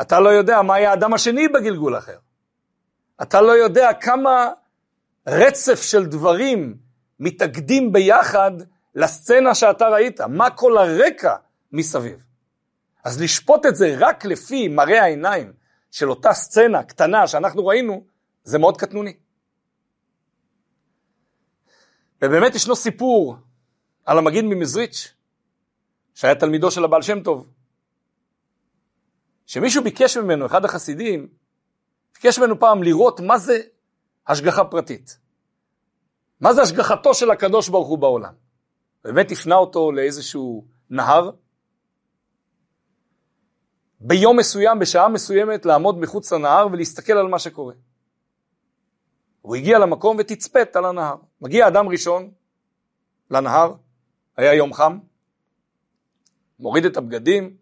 אתה 0.00 0.20
לא 0.20 0.28
יודע 0.28 0.62
מה 0.62 0.74
היה 0.74 0.90
האדם 0.90 1.14
השני 1.14 1.48
בגלגול 1.48 1.98
אחר. 1.98 2.18
אתה 3.22 3.40
לא 3.40 3.52
יודע 3.52 3.92
כמה 3.92 4.50
רצף 5.26 5.82
של 5.82 6.06
דברים 6.06 6.76
מתאגדים 7.20 7.92
ביחד 7.92 8.52
לסצנה 8.94 9.54
שאתה 9.54 9.88
ראית, 9.88 10.20
מה 10.20 10.50
כל 10.50 10.78
הרקע 10.78 11.34
מסביב. 11.72 12.31
אז 13.04 13.20
לשפוט 13.22 13.66
את 13.66 13.76
זה 13.76 13.96
רק 13.98 14.24
לפי 14.24 14.68
מראה 14.68 15.02
העיניים 15.02 15.52
של 15.90 16.10
אותה 16.10 16.32
סצנה 16.32 16.82
קטנה 16.82 17.26
שאנחנו 17.26 17.66
ראינו, 17.66 18.06
זה 18.44 18.58
מאוד 18.58 18.76
קטנוני. 18.76 19.16
ובאמת 22.22 22.54
ישנו 22.54 22.76
סיפור 22.76 23.36
על 24.04 24.18
המגיד 24.18 24.44
ממזריץ', 24.44 25.14
שהיה 26.14 26.34
תלמידו 26.34 26.70
של 26.70 26.84
הבעל 26.84 27.02
שם 27.02 27.22
טוב, 27.22 27.46
שמישהו 29.46 29.84
ביקש 29.84 30.16
ממנו, 30.16 30.46
אחד 30.46 30.64
החסידים, 30.64 31.28
ביקש 32.14 32.38
ממנו 32.38 32.60
פעם 32.60 32.82
לראות 32.82 33.20
מה 33.20 33.38
זה 33.38 33.60
השגחה 34.26 34.64
פרטית. 34.64 35.18
מה 36.40 36.54
זה 36.54 36.62
השגחתו 36.62 37.14
של 37.14 37.30
הקדוש 37.30 37.68
ברוך 37.68 37.88
הוא 37.88 37.98
בעולם? 37.98 38.32
באמת 39.04 39.30
הפנה 39.30 39.54
אותו 39.54 39.92
לאיזשהו 39.92 40.66
נהר, 40.90 41.30
ביום 44.04 44.38
מסוים, 44.38 44.78
בשעה 44.78 45.08
מסוימת, 45.08 45.66
לעמוד 45.66 45.98
מחוץ 45.98 46.32
לנהר 46.32 46.66
ולהסתכל 46.72 47.12
על 47.12 47.28
מה 47.28 47.38
שקורה. 47.38 47.74
הוא 49.42 49.56
הגיע 49.56 49.78
למקום 49.78 50.16
ותצפת 50.20 50.76
על 50.76 50.84
הנהר. 50.84 51.16
מגיע 51.40 51.68
אדם 51.68 51.88
ראשון 51.88 52.30
לנהר, 53.30 53.74
היה 54.36 54.54
יום 54.54 54.72
חם, 54.72 54.98
מוריד 56.58 56.84
את 56.84 56.96
הבגדים, 56.96 57.56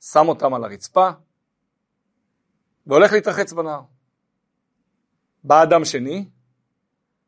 שם 0.00 0.28
אותם 0.28 0.54
על 0.54 0.64
הרצפה, 0.64 1.10
והולך 2.86 3.12
להתרחץ 3.12 3.52
בנהר. 3.52 3.80
בא 5.44 5.62
אדם 5.62 5.84
שני, 5.84 6.28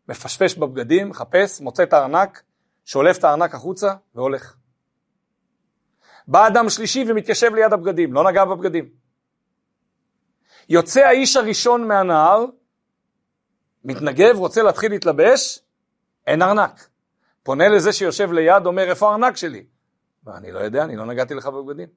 מפשפש 0.09 0.59
בבגדים, 0.59 1.09
מחפש, 1.09 1.61
מוצא 1.61 1.83
את 1.83 1.93
הארנק, 1.93 2.43
שולף 2.85 3.19
את 3.19 3.25
הארנק 3.25 3.55
החוצה 3.55 3.95
והולך. 4.15 4.57
בא 6.27 6.47
אדם 6.47 6.69
שלישי 6.69 7.05
ומתיישב 7.09 7.55
ליד 7.55 7.73
הבגדים, 7.73 8.13
לא 8.13 8.31
נגע 8.31 8.45
בבגדים. 8.45 8.89
יוצא 10.69 11.01
האיש 11.01 11.37
הראשון 11.37 11.89
מהנהר, 11.89 12.45
מתנגב, 13.85 14.37
רוצה 14.37 14.63
להתחיל 14.63 14.91
להתלבש, 14.91 15.61
אין 16.27 16.43
ארנק. 16.43 16.89
פונה 17.43 17.69
לזה 17.69 17.93
שיושב 17.93 18.33
ליד, 18.33 18.67
אומר, 18.67 18.83
איפה 18.83 19.09
הארנק 19.09 19.37
שלי? 19.37 19.67
ואני 20.25 20.53
לא 20.53 20.59
יודע, 20.59 20.85
אני 20.85 20.97
לא 20.97 21.07
נגעתי 21.07 21.35
לך 21.35 21.47
בבגדים. 21.47 21.89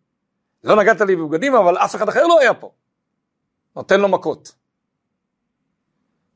לא 0.63 0.75
נגעת 0.75 1.01
לי 1.01 1.15
בבגדים, 1.15 1.55
אבל 1.55 1.77
אף 1.77 1.95
אחד 1.95 2.09
אחר 2.09 2.27
לא 2.27 2.39
היה 2.39 2.53
פה. 2.53 2.71
נותן 3.75 3.99
לו 3.99 4.07
מכות. 4.07 4.55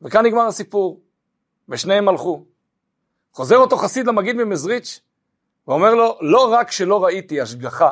וכאן 0.01 0.25
נגמר 0.25 0.47
הסיפור, 0.47 1.01
ושניהם 1.69 2.07
הלכו. 2.07 2.45
חוזר 3.33 3.57
אותו 3.57 3.77
חסיד 3.77 4.07
למגיד 4.07 4.35
ממזריץ' 4.35 4.99
ואומר 5.71 5.95
לו, 5.95 6.17
לא 6.21 6.53
רק 6.53 6.71
שלא 6.71 7.03
ראיתי 7.03 7.41
השגחה 7.41 7.91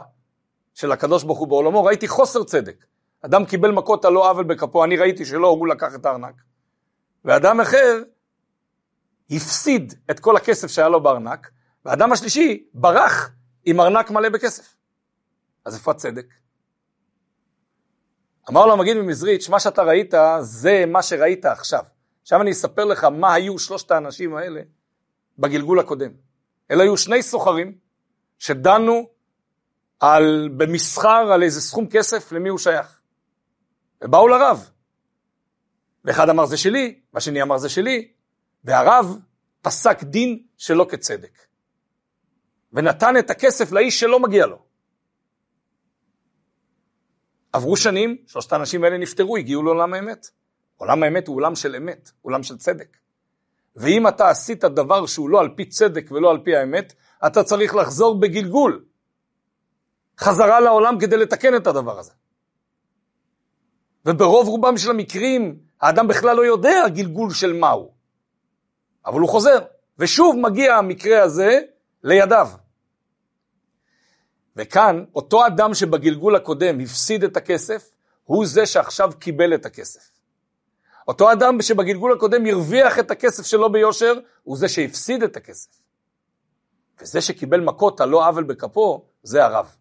של 0.74 0.92
הקדוש 0.92 1.24
ברוך 1.24 1.40
הוא 1.40 1.48
בעולמו, 1.48 1.84
ראיתי 1.84 2.08
חוסר 2.08 2.44
צדק. 2.44 2.86
אדם 3.22 3.46
קיבל 3.46 3.72
מכות 3.72 4.06
על 4.06 4.14
לא 4.14 4.30
עוול 4.30 4.44
בכפו, 4.44 4.84
אני 4.84 4.98
ראיתי 4.98 5.26
שלא, 5.26 5.48
הוא 5.48 5.68
לקח 5.68 5.96
את 5.96 6.06
הארנק. 6.06 6.36
ואדם 7.26 7.62
אחר 7.62 8.04
הפסיד 9.32 9.94
את 10.12 10.20
כל 10.20 10.38
הכסף 10.38 10.68
שהיה 10.68 10.90
לו 10.90 11.04
בארנק, 11.04 11.52
והאדם 11.86 12.12
השלישי 12.12 12.68
ברח 12.74 13.32
עם 13.66 13.82
ארנק 13.82 14.12
מלא 14.12 14.30
בכסף. 14.30 14.76
אז 15.66 15.76
איפה 15.76 15.92
הצדק? 15.92 16.26
אמר 18.50 18.66
לו 18.66 18.74
המגיד 18.74 18.98
ממזריץ', 18.98 19.50
מה 19.50 19.60
שאתה 19.60 19.84
ראית 19.84 20.14
זה 20.40 20.84
מה 20.88 21.04
שראית 21.04 21.46
עכשיו. 21.46 21.84
עכשיו 22.22 22.42
אני 22.42 22.52
אספר 22.52 22.86
לך 22.86 23.04
מה 23.04 23.34
היו 23.34 23.60
שלושת 23.60 23.92
האנשים 23.92 24.36
האלה 24.36 24.62
בגלגול 25.38 25.80
הקודם. 25.80 26.29
אלה 26.72 26.84
היו 26.84 26.98
שני 26.98 27.24
סוחרים 27.24 27.78
שדנו 28.40 29.10
על, 30.00 30.50
במסחר 30.58 31.32
על 31.34 31.44
איזה 31.44 31.62
סכום 31.62 31.88
כסף 31.90 32.32
למי 32.32 32.50
הוא 32.50 32.60
שייך. 32.60 33.00
ובאו 34.04 34.28
לרב. 34.28 34.70
ואחד 36.06 36.30
אמר 36.30 36.46
זה 36.46 36.58
שלי, 36.58 37.00
והשני 37.14 37.42
אמר 37.42 37.58
זה 37.58 37.70
שלי, 37.70 38.12
והרב 38.64 39.18
פסק 39.62 40.04
דין 40.04 40.44
שלא 40.58 40.86
כצדק. 40.90 41.40
ונתן 42.74 43.18
את 43.18 43.30
הכסף 43.30 43.72
לאיש 43.72 44.00
שלא 44.00 44.20
מגיע 44.20 44.46
לו. 44.46 44.66
עברו 47.54 47.78
שנים, 47.78 48.18
שלושת 48.28 48.54
האנשים 48.54 48.84
האלה 48.84 48.98
נפטרו, 48.98 49.38
הגיעו 49.38 49.64
לעולם 49.64 49.94
האמת. 49.94 50.30
עולם 50.78 51.04
האמת 51.04 51.28
הוא 51.28 51.36
עולם 51.36 51.56
של 51.56 51.76
אמת, 51.76 52.12
עולם 52.22 52.44
של 52.44 52.58
צדק. 52.58 52.98
ואם 53.80 54.08
אתה 54.08 54.30
עשית 54.30 54.64
דבר 54.64 55.06
שהוא 55.06 55.30
לא 55.30 55.40
על 55.40 55.50
פי 55.56 55.66
צדק 55.66 56.12
ולא 56.12 56.32
על 56.32 56.40
פי 56.44 56.56
האמת, 56.56 56.94
אתה 57.28 57.44
צריך 57.44 57.76
לחזור 57.76 58.20
בגלגול 58.20 58.86
חזרה 60.20 60.60
לעולם 60.60 61.00
כדי 61.00 61.18
לתקן 61.18 61.56
את 61.56 61.68
הדבר 61.68 62.00
הזה. 62.00 62.12
וברוב 64.06 64.48
רובם 64.48 64.78
של 64.78 64.90
המקרים, 64.90 65.60
האדם 65.82 66.08
בכלל 66.08 66.36
לא 66.36 66.46
יודע 66.46 66.84
גלגול 66.88 67.34
של 67.34 67.54
מהו. 67.54 67.92
אבל 69.06 69.20
הוא 69.20 69.30
חוזר, 69.30 69.58
ושוב 70.00 70.36
מגיע 70.36 70.76
המקרה 70.76 71.24
הזה 71.24 71.60
לידיו. 72.04 72.50
וכאן, 74.56 75.06
אותו 75.16 75.48
אדם 75.48 75.74
שבגלגול 75.74 76.36
הקודם 76.36 76.80
הפסיד 76.80 77.24
את 77.24 77.38
הכסף, 77.38 77.92
הוא 78.24 78.46
זה 78.46 78.66
שעכשיו 78.66 79.12
קיבל 79.20 79.56
את 79.56 79.66
הכסף. 79.66 80.19
אותו 81.10 81.32
אדם 81.32 81.62
שבגלגול 81.62 82.14
הקודם 82.14 82.46
הרוויח 82.46 83.00
את 83.00 83.12
הכסף 83.12 83.46
שלו 83.46 83.72
ביושר, 83.72 84.14
הוא 84.44 84.58
זה 84.58 84.68
שהפסיד 84.68 85.24
את 85.24 85.38
הכסף. 85.38 85.70
וזה 87.02 87.22
שקיבל 87.22 87.60
מכות 87.60 88.02
על 88.02 88.10
לא 88.10 88.28
עוול 88.28 88.44
בכפו, 88.44 89.06
זה 89.24 89.46
הרב. 89.46 89.76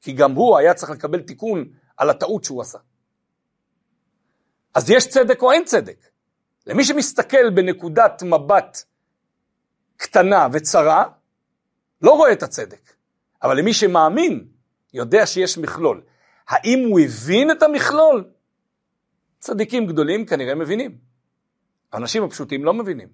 כי 0.00 0.12
גם 0.12 0.32
הוא 0.32 0.58
היה 0.58 0.74
צריך 0.74 0.90
לקבל 0.90 1.22
תיקון 1.22 1.64
על 1.96 2.10
הטעות 2.10 2.44
שהוא 2.44 2.62
עשה. 2.62 2.78
אז 4.74 4.90
יש 4.90 5.08
צדק 5.08 5.42
או 5.42 5.52
אין 5.52 5.64
צדק? 5.64 6.06
למי 6.66 6.84
שמסתכל 6.84 7.50
בנקודת 7.50 8.22
מבט 8.22 8.82
קטנה 9.96 10.48
וצרה, 10.52 11.04
לא 12.02 12.10
רואה 12.10 12.32
את 12.32 12.42
הצדק. 12.42 12.92
אבל 13.42 13.58
למי 13.58 13.74
שמאמין, 13.74 14.46
יודע 14.94 15.26
שיש 15.26 15.58
מכלול. 15.58 16.02
האם 16.48 16.88
הוא 16.88 17.00
הבין 17.00 17.50
את 17.50 17.62
המכלול? 17.62 18.35
צדיקים 19.46 19.86
גדולים 19.86 20.26
כנראה 20.26 20.54
מבינים. 20.54 20.98
האנשים 21.92 22.22
הפשוטים 22.22 22.64
לא 22.64 22.74
מבינים. 22.74 23.08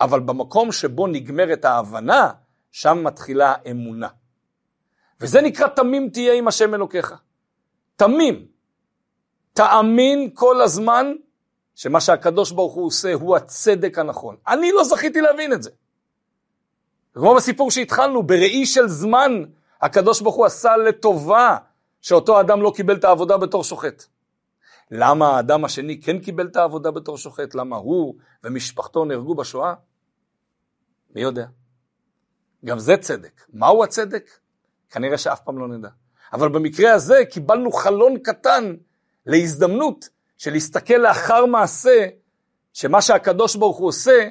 אבל 0.00 0.20
במקום 0.20 0.72
שבו 0.72 1.06
נגמרת 1.06 1.64
ההבנה, 1.64 2.32
שם 2.70 3.04
מתחילה 3.04 3.54
האמונה. 3.64 4.08
וזה 5.20 5.40
נקרא 5.40 5.68
תמים 5.68 6.10
תהיה 6.10 6.34
עם 6.34 6.48
השם 6.48 6.74
אלוקיך. 6.74 7.14
תמים. 7.96 8.46
תאמין 9.52 10.30
כל 10.34 10.62
הזמן 10.62 11.12
שמה 11.74 12.00
שהקדוש 12.00 12.52
ברוך 12.52 12.74
הוא 12.74 12.86
עושה 12.86 13.14
הוא 13.14 13.36
הצדק 13.36 13.98
הנכון. 13.98 14.36
אני 14.48 14.72
לא 14.72 14.84
זכיתי 14.84 15.20
להבין 15.20 15.52
את 15.52 15.62
זה. 15.62 15.70
כמו 17.14 17.34
בסיפור 17.34 17.70
שהתחלנו, 17.70 18.22
בראי 18.22 18.66
של 18.66 18.88
זמן, 18.88 19.42
הקדוש 19.82 20.20
ברוך 20.20 20.36
הוא 20.36 20.46
עשה 20.46 20.76
לטובה 20.76 21.56
שאותו 22.00 22.40
אדם 22.40 22.62
לא 22.62 22.72
קיבל 22.76 22.96
את 22.96 23.04
העבודה 23.04 23.36
בתור 23.36 23.64
שוחט. 23.64 24.04
למה 24.90 25.36
האדם 25.36 25.64
השני 25.64 26.00
כן 26.00 26.18
קיבל 26.18 26.46
את 26.46 26.56
העבודה 26.56 26.90
בתור 26.90 27.18
שוחט? 27.18 27.54
למה 27.54 27.76
הוא 27.76 28.14
ומשפחתו 28.44 29.04
נהרגו 29.04 29.34
בשואה? 29.34 29.74
מי 31.14 31.20
יודע? 31.20 31.46
גם 32.64 32.78
זה 32.78 32.96
צדק. 32.96 33.46
מהו 33.52 33.84
הצדק? 33.84 34.30
כנראה 34.90 35.18
שאף 35.18 35.40
פעם 35.40 35.58
לא 35.58 35.68
נדע. 35.68 35.88
אבל 36.32 36.48
במקרה 36.48 36.92
הזה 36.92 37.22
קיבלנו 37.30 37.72
חלון 37.72 38.18
קטן 38.18 38.76
להזדמנות 39.26 40.08
של 40.38 40.52
להסתכל 40.52 40.94
לאחר 40.94 41.46
מעשה, 41.46 42.06
שמה 42.72 43.02
שהקדוש 43.02 43.56
ברוך 43.56 43.76
הוא 43.76 43.88
עושה, 43.88 44.28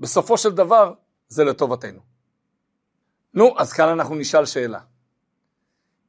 בסופו 0.00 0.38
של 0.38 0.50
דבר, 0.50 0.92
זה 1.28 1.44
לטובתנו. 1.44 2.00
נו, 3.34 3.54
אז 3.58 3.72
כאן 3.72 3.88
אנחנו 3.88 4.14
נשאל 4.14 4.46
שאלה. 4.46 4.80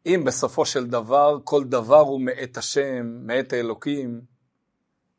אם 0.06 0.24
בסופו 0.25 0.65
של 0.65 0.88
דבר 0.88 1.38
כל 1.44 1.63
דבר 1.63 2.00
הוא 2.00 2.22
מאת 2.22 2.58
השם, 2.58 3.06
מאת 3.22 3.53
האלוקים, 3.53 4.22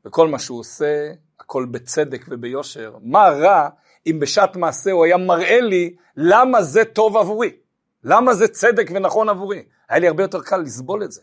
וכל 0.04 0.28
מה 0.28 0.38
שהוא 0.38 0.58
עושה, 0.58 1.12
הכל 1.40 1.66
בצדק 1.70 2.24
וביושר, 2.28 2.96
מה 3.02 3.28
רע 3.28 3.68
אם 4.06 4.18
בשעת 4.20 4.56
מעשה 4.56 4.92
הוא 4.92 5.04
היה 5.04 5.16
מראה 5.16 5.60
לי 5.60 5.96
למה 6.16 6.62
זה 6.62 6.84
טוב 6.84 7.16
עבורי? 7.16 7.56
למה 8.04 8.34
זה 8.34 8.48
צדק 8.48 8.90
ונכון 8.94 9.28
עבורי? 9.28 9.62
היה 9.88 9.98
לי 9.98 10.08
הרבה 10.08 10.22
יותר 10.22 10.42
קל 10.42 10.56
לסבול 10.56 11.04
את 11.04 11.12
זה. 11.12 11.22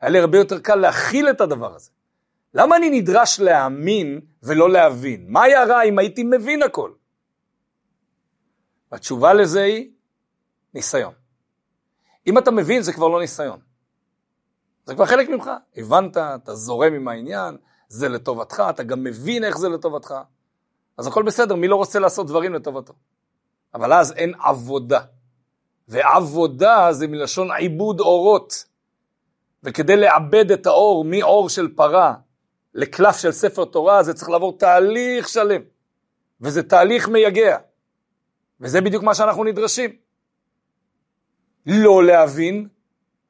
היה 0.00 0.10
לי 0.10 0.18
הרבה 0.18 0.38
יותר 0.38 0.58
קל 0.58 0.74
להכיל 0.74 1.30
את 1.30 1.40
הדבר 1.40 1.74
הזה. 1.74 1.90
למה 2.54 2.76
אני 2.76 3.00
נדרש 3.00 3.40
להאמין 3.40 4.20
ולא 4.42 4.70
להבין? 4.70 5.26
מה 5.28 5.42
היה 5.42 5.64
רע 5.64 5.82
אם 5.82 5.98
הייתי 5.98 6.22
מבין 6.22 6.62
הכל? 6.62 6.90
התשובה 8.92 9.34
לזה 9.34 9.62
היא 9.62 9.90
ניסיון. 10.74 11.23
אם 12.26 12.38
אתה 12.38 12.50
מבין 12.50 12.82
זה 12.82 12.92
כבר 12.92 13.08
לא 13.08 13.20
ניסיון. 13.20 13.58
זה 14.84 14.94
כבר 14.94 15.06
חלק 15.06 15.28
ממך. 15.28 15.50
הבנת, 15.76 16.16
אתה 16.16 16.54
זורם 16.54 16.94
עם 16.94 17.08
העניין, 17.08 17.56
זה 17.88 18.08
לטובתך, 18.08 18.62
אתה 18.70 18.82
גם 18.82 19.04
מבין 19.04 19.44
איך 19.44 19.58
זה 19.58 19.68
לטובתך. 19.68 20.14
אז 20.98 21.06
הכל 21.06 21.22
בסדר, 21.22 21.54
מי 21.54 21.68
לא 21.68 21.76
רוצה 21.76 21.98
לעשות 21.98 22.26
דברים 22.26 22.54
לטובתו? 22.54 22.92
אבל 23.74 23.92
אז 23.92 24.12
אין 24.12 24.34
עבודה. 24.40 25.00
ועבודה 25.88 26.92
זה 26.92 27.06
מלשון 27.06 27.50
עיבוד 27.52 28.00
אורות. 28.00 28.64
וכדי 29.62 29.96
לעבד 29.96 30.50
את 30.50 30.66
האור 30.66 31.04
מאור 31.04 31.48
של 31.48 31.74
פרה 31.74 32.14
לקלף 32.74 33.16
של 33.16 33.32
ספר 33.32 33.64
תורה, 33.64 34.02
זה 34.02 34.14
צריך 34.14 34.28
לעבור 34.30 34.58
תהליך 34.58 35.28
שלם. 35.28 35.60
וזה 36.40 36.62
תהליך 36.62 37.08
מייגע. 37.08 37.56
וזה 38.60 38.80
בדיוק 38.80 39.02
מה 39.02 39.14
שאנחנו 39.14 39.44
נדרשים. 39.44 40.03
לא 41.66 42.04
להבין, 42.04 42.68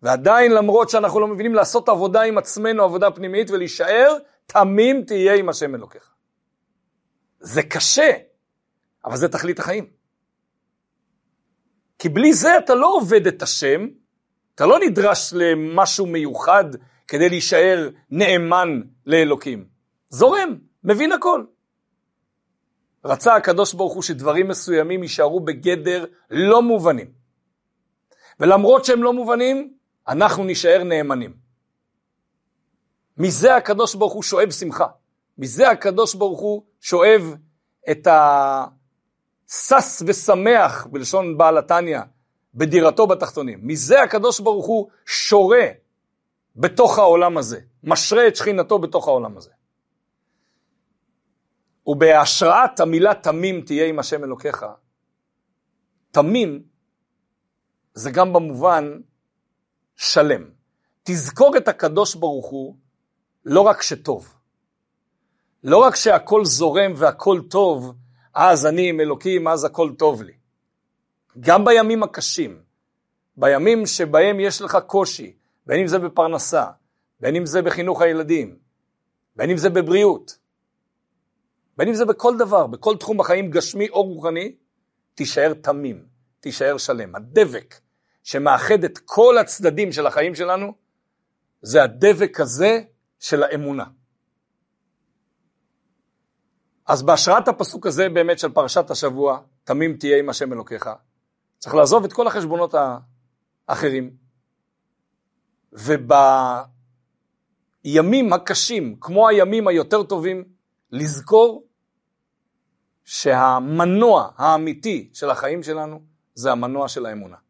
ועדיין 0.02 0.52
למרות 0.52 0.90
שאנחנו 0.90 1.20
לא 1.20 1.26
מבינים, 1.26 1.54
לעשות 1.54 1.88
עבודה 1.88 2.22
עם 2.22 2.38
עצמנו, 2.38 2.82
עבודה 2.82 3.10
פנימית, 3.10 3.50
ולהישאר 3.50 4.16
תמים 4.46 5.04
תהיה 5.04 5.34
עם 5.34 5.48
השם 5.48 5.74
אלוקיך. 5.74 6.14
זה 7.40 7.62
קשה, 7.62 8.10
אבל 9.04 9.16
זה 9.16 9.28
תכלית 9.28 9.58
החיים. 9.58 9.86
כי 11.98 12.08
בלי 12.08 12.32
זה 12.32 12.58
אתה 12.58 12.74
לא 12.74 12.94
עובד 12.96 13.26
את 13.26 13.42
השם, 13.42 13.86
אתה 14.54 14.66
לא 14.66 14.78
נדרש 14.78 15.32
למשהו 15.36 16.06
מיוחד 16.06 16.64
כדי 17.08 17.28
להישאר 17.28 17.88
נאמן 18.10 18.80
לאלוקים. 19.06 19.64
זורם, 20.08 20.56
מבין 20.84 21.12
הכל. 21.12 21.44
רצה 23.04 23.34
הקדוש 23.34 23.74
ברוך 23.74 23.94
הוא 23.94 24.02
שדברים 24.02 24.48
מסוימים 24.48 25.02
יישארו 25.02 25.40
בגדר 25.40 26.04
לא 26.30 26.62
מובנים. 26.62 27.23
ולמרות 28.40 28.84
שהם 28.84 29.02
לא 29.02 29.12
מובנים, 29.12 29.74
אנחנו 30.08 30.44
נישאר 30.44 30.82
נאמנים. 30.84 31.34
מזה 33.18 33.56
הקדוש 33.56 33.94
ברוך 33.94 34.12
הוא 34.12 34.22
שואב 34.22 34.50
שמחה. 34.50 34.86
מזה 35.38 35.70
הקדוש 35.70 36.14
ברוך 36.14 36.40
הוא 36.40 36.62
שואב 36.80 37.34
את 37.90 38.08
השש 38.10 40.02
ושמח, 40.06 40.86
בלשון 40.86 41.38
בעל 41.38 41.58
התניא, 41.58 42.00
בדירתו 42.54 43.06
בתחתונים. 43.06 43.60
מזה 43.62 44.02
הקדוש 44.02 44.40
ברוך 44.40 44.66
הוא 44.66 44.90
שורה 45.06 45.66
בתוך 46.56 46.98
העולם 46.98 47.38
הזה, 47.38 47.60
משרה 47.82 48.28
את 48.28 48.36
שכינתו 48.36 48.78
בתוך 48.78 49.08
העולם 49.08 49.36
הזה. 49.36 49.50
ובהשראת 51.86 52.80
המילה 52.80 53.14
תמים 53.14 53.60
תהיה 53.60 53.86
עם 53.86 53.98
השם 53.98 54.24
אלוקיך, 54.24 54.66
תמים 56.10 56.62
זה 57.94 58.10
גם 58.10 58.32
במובן 58.32 59.00
שלם. 59.96 60.50
תזכור 61.02 61.56
את 61.56 61.68
הקדוש 61.68 62.14
ברוך 62.14 62.46
הוא 62.46 62.76
לא 63.44 63.60
רק 63.60 63.82
שטוב, 63.82 64.34
לא 65.64 65.78
רק 65.78 65.96
שהכל 65.96 66.44
זורם 66.44 66.92
והכל 66.96 67.40
טוב, 67.50 67.94
אז 68.34 68.66
אני 68.66 68.88
עם 68.88 69.00
אלוקים, 69.00 69.48
אז 69.48 69.64
הכל 69.64 69.90
טוב 69.98 70.22
לי. 70.22 70.32
גם 71.40 71.64
בימים 71.64 72.02
הקשים, 72.02 72.62
בימים 73.36 73.86
שבהם 73.86 74.40
יש 74.40 74.62
לך 74.62 74.78
קושי, 74.86 75.36
בין 75.66 75.80
אם 75.80 75.86
זה 75.86 75.98
בפרנסה, 75.98 76.66
בין 77.20 77.36
אם 77.36 77.46
זה 77.46 77.62
בחינוך 77.62 78.00
הילדים, 78.00 78.58
בין 79.36 79.50
אם 79.50 79.56
זה 79.56 79.70
בבריאות, 79.70 80.38
בין 81.76 81.88
אם 81.88 81.94
זה 81.94 82.04
בכל 82.04 82.38
דבר, 82.38 82.66
בכל 82.66 82.96
תחום 82.96 83.18
בחיים 83.18 83.50
גשמי 83.50 83.88
או 83.88 84.02
רוחני, 84.02 84.54
תישאר 85.14 85.54
תמים, 85.54 86.06
תישאר 86.40 86.78
שלם. 86.78 87.16
הדבק 87.16 87.74
שמאחד 88.24 88.84
את 88.84 88.98
כל 89.04 89.38
הצדדים 89.38 89.92
של 89.92 90.06
החיים 90.06 90.34
שלנו, 90.34 90.74
זה 91.62 91.82
הדבק 91.82 92.40
הזה 92.40 92.80
של 93.20 93.42
האמונה. 93.42 93.84
אז 96.86 97.02
בהשראת 97.02 97.48
הפסוק 97.48 97.86
הזה 97.86 98.08
באמת 98.08 98.38
של 98.38 98.52
פרשת 98.52 98.90
השבוע, 98.90 99.40
תמים 99.64 99.96
תהיה 99.96 100.18
עם 100.18 100.28
השם 100.28 100.52
אלוקיך, 100.52 100.90
צריך 101.58 101.74
לעזוב 101.74 102.04
את 102.04 102.12
כל 102.12 102.26
החשבונות 102.26 102.74
האחרים. 103.68 104.16
ובימים 105.72 106.62
הקשים, 108.32 108.96
כמו 109.00 109.28
הימים 109.28 109.68
היותר 109.68 110.02
טובים, 110.02 110.44
לזכור 110.90 111.66
שהמנוע 113.04 114.30
האמיתי 114.36 115.10
של 115.12 115.30
החיים 115.30 115.62
שלנו 115.62 116.02
זה 116.34 116.52
המנוע 116.52 116.88
של 116.88 117.06
האמונה. 117.06 117.43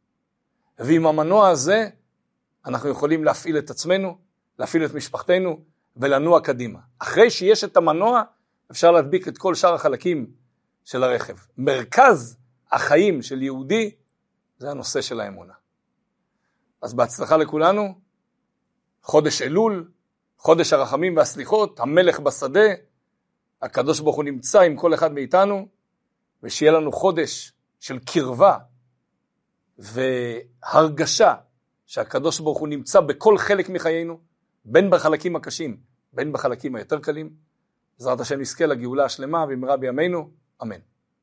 ועם 0.79 1.07
המנוע 1.07 1.49
הזה 1.49 1.89
אנחנו 2.67 2.89
יכולים 2.89 3.25
להפעיל 3.25 3.59
את 3.59 3.71
עצמנו, 3.71 4.19
להפעיל 4.59 4.85
את 4.85 4.95
משפחתנו 4.95 5.61
ולנוע 5.97 6.41
קדימה. 6.41 6.79
אחרי 6.99 7.31
שיש 7.31 7.65
את 7.65 7.77
המנוע, 7.77 8.23
אפשר 8.71 8.91
להדביק 8.91 9.29
את 9.29 9.39
כל 9.39 9.55
שאר 9.55 9.75
החלקים 9.75 10.27
של 10.85 11.05
הרכב. 11.05 11.37
מרכז 11.59 12.37
החיים 12.73 13.23
של 13.23 13.43
יהודי 13.43 13.95
זה 14.59 14.71
הנושא 14.71 15.01
של 15.01 15.21
האמונה. 15.21 15.53
אז 16.83 16.95
בהצלחה 16.95 17.37
לכולנו, 17.37 17.95
חודש 19.03 19.43
אלול, 19.43 19.91
חודש 20.39 20.73
הרחמים 20.73 21.17
והסליחות, 21.17 21.81
המלך 21.81 22.21
בשדה, 22.21 22.69
הקדוש 23.63 24.01
ברוך 24.01 24.17
הוא 24.17 24.25
נמצא 24.25 24.61
עם 24.61 24.77
כל 24.77 24.95
אחד 24.95 25.13
מאיתנו, 25.13 25.69
ושיהיה 26.43 26.73
לנו 26.73 26.93
חודש 26.93 27.53
של 27.81 27.99
קרבה 27.99 28.59
והרגשה 29.79 31.35
שהקדוש 31.87 32.41
ברוך 32.41 32.59
הוא 32.59 32.69
נמצא 32.69 33.01
בכל 33.01 33.39
חלק 33.39 33.69
מחיינו, 33.69 34.19
בין 34.65 34.91
בחלקים 34.91 35.37
הקשים, 35.37 35.77
בין 36.13 36.33
בחלקים 36.33 36.75
היותר 36.75 36.99
קלים. 36.99 37.31
בעזרת 37.99 38.21
השם 38.21 38.41
נזכה 38.41 38.67
לגאולה 38.67 39.05
השלמה 39.05 39.47
במהרה 39.47 39.77
בימינו, 39.77 40.31
אמן. 40.63 40.94